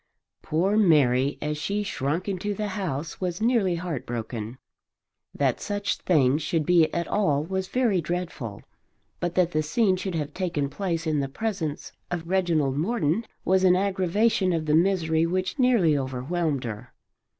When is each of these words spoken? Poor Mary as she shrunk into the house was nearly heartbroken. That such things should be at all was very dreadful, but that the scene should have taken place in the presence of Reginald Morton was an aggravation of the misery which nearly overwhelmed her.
Poor 0.41 0.77
Mary 0.77 1.37
as 1.43 1.59
she 1.59 1.83
shrunk 1.83 2.27
into 2.27 2.55
the 2.55 2.69
house 2.69 3.21
was 3.21 3.39
nearly 3.39 3.75
heartbroken. 3.75 4.57
That 5.35 5.61
such 5.61 5.97
things 5.97 6.41
should 6.41 6.65
be 6.65 6.91
at 6.91 7.07
all 7.07 7.43
was 7.43 7.67
very 7.67 8.01
dreadful, 8.01 8.63
but 9.19 9.35
that 9.35 9.51
the 9.51 9.61
scene 9.61 9.97
should 9.97 10.15
have 10.15 10.33
taken 10.33 10.71
place 10.71 11.05
in 11.05 11.19
the 11.19 11.29
presence 11.29 11.91
of 12.09 12.27
Reginald 12.27 12.77
Morton 12.77 13.25
was 13.45 13.63
an 13.63 13.75
aggravation 13.75 14.53
of 14.53 14.65
the 14.65 14.73
misery 14.73 15.27
which 15.27 15.59
nearly 15.59 15.95
overwhelmed 15.95 16.63
her. 16.63 16.93